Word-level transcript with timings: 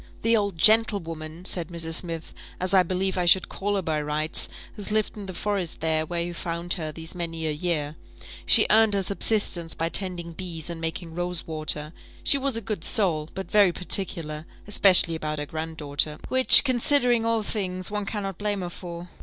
"The 0.23 0.35
old 0.35 0.57
gentlewoman," 0.57 1.45
said 1.45 1.67
Mrs. 1.67 1.93
Smith, 1.97 2.33
"as 2.59 2.73
I 2.73 2.81
believe 2.81 3.19
I 3.19 3.25
should 3.25 3.49
call 3.49 3.75
her 3.75 3.83
by 3.83 4.01
rights, 4.01 4.49
has 4.75 4.89
lived 4.89 5.15
in 5.15 5.27
the 5.27 5.33
forest 5.35 5.79
there, 5.79 6.07
where 6.07 6.23
you 6.23 6.33
found 6.33 6.73
her, 6.73 6.91
these 6.91 7.13
many 7.13 7.45
a 7.45 7.51
year 7.51 7.95
she 8.47 8.65
earned 8.71 8.95
her 8.95 9.03
subsistence 9.03 9.75
by 9.75 9.89
tending 9.89 10.31
bees 10.31 10.71
and 10.71 10.81
making 10.81 11.13
rose 11.13 11.45
water 11.45 11.93
she 12.23 12.39
was 12.39 12.57
a 12.57 12.61
good 12.61 12.83
soul, 12.83 13.29
but 13.35 13.51
very 13.51 13.71
particular, 13.71 14.47
especially 14.65 15.13
about 15.13 15.37
her 15.37 15.45
grand 15.45 15.77
daughter, 15.77 16.17
which, 16.29 16.63
considering 16.63 17.23
all 17.23 17.43
things, 17.43 17.91
one 17.91 18.07
cannot 18.07 18.39
blame 18.39 18.61
her 18.61 18.71
for. 18.71 19.07